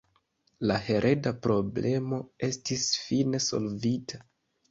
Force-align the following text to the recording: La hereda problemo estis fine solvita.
La 0.69 0.75
hereda 0.85 1.33
problemo 1.43 2.19
estis 2.49 2.87
fine 3.03 3.43
solvita. 3.51 4.23